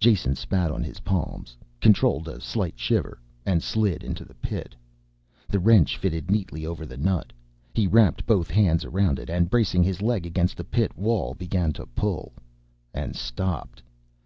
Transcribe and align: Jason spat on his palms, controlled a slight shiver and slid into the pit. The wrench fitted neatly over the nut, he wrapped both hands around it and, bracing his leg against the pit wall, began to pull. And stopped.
Jason 0.00 0.34
spat 0.34 0.70
on 0.70 0.82
his 0.82 1.00
palms, 1.00 1.54
controlled 1.82 2.26
a 2.28 2.40
slight 2.40 2.78
shiver 2.78 3.18
and 3.44 3.62
slid 3.62 4.02
into 4.02 4.24
the 4.24 4.32
pit. 4.36 4.74
The 5.48 5.58
wrench 5.58 5.98
fitted 5.98 6.30
neatly 6.30 6.64
over 6.64 6.86
the 6.86 6.96
nut, 6.96 7.30
he 7.74 7.86
wrapped 7.86 8.24
both 8.24 8.48
hands 8.48 8.86
around 8.86 9.18
it 9.18 9.28
and, 9.28 9.50
bracing 9.50 9.82
his 9.82 10.00
leg 10.00 10.24
against 10.24 10.56
the 10.56 10.64
pit 10.64 10.96
wall, 10.96 11.34
began 11.34 11.74
to 11.74 11.84
pull. 11.88 12.32
And 12.94 13.14
stopped. 13.14 13.82